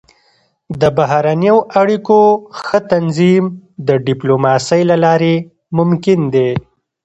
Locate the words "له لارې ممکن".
4.91-6.19